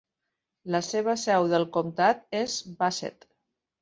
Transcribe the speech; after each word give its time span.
La 0.75 0.79
seva 0.87 1.15
seu 1.25 1.47
del 1.51 1.67
comtat 1.77 2.25
és 2.41 2.57
Bassett. 2.81 3.29